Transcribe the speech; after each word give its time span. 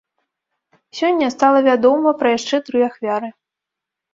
Сёння 0.99 1.27
стала 1.35 1.59
вядома 1.69 2.09
пра 2.23 2.27
яшчэ 2.37 2.57
тры 2.71 2.79
ахвяры. 2.89 3.29